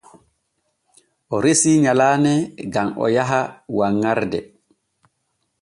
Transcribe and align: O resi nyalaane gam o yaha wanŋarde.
O 1.35 1.37
resi 1.45 1.71
nyalaane 1.83 2.33
gam 2.73 2.89
o 3.03 3.05
yaha 3.15 3.41
wanŋarde. 3.77 4.39